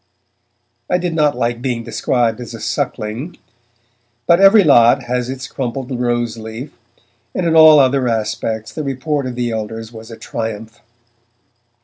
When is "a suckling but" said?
2.55-4.39